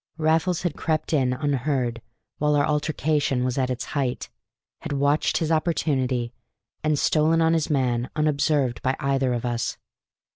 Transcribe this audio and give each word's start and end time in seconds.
Raffles 0.17 0.63
had 0.63 0.75
crept 0.75 1.13
in 1.13 1.31
unheard 1.31 2.01
while 2.39 2.55
our 2.55 2.65
altercation 2.65 3.43
was 3.43 3.59
at 3.59 3.69
its 3.69 3.85
height, 3.93 4.31
had 4.79 4.93
watched 4.93 5.37
his 5.37 5.51
opportunity, 5.51 6.33
and 6.83 6.97
stolen 6.97 7.39
on 7.39 7.53
his 7.53 7.69
man 7.69 8.09
unobserved 8.15 8.81
by 8.81 8.95
either 8.99 9.31
of 9.31 9.45
us. 9.45 9.77